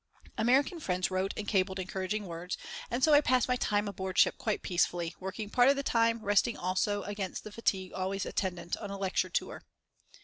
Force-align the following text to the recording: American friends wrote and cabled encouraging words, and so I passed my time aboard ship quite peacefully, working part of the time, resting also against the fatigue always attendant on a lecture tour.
American 0.35 0.79
friends 0.79 1.11
wrote 1.11 1.31
and 1.37 1.47
cabled 1.47 1.77
encouraging 1.77 2.25
words, 2.25 2.57
and 2.89 3.03
so 3.03 3.13
I 3.13 3.21
passed 3.21 3.47
my 3.47 3.55
time 3.55 3.87
aboard 3.87 4.17
ship 4.17 4.35
quite 4.39 4.63
peacefully, 4.63 5.13
working 5.19 5.47
part 5.51 5.69
of 5.69 5.75
the 5.75 5.83
time, 5.83 6.23
resting 6.25 6.57
also 6.57 7.03
against 7.03 7.43
the 7.43 7.51
fatigue 7.51 7.93
always 7.93 8.25
attendant 8.25 8.75
on 8.77 8.89
a 8.89 8.97
lecture 8.97 9.29
tour. 9.29 9.61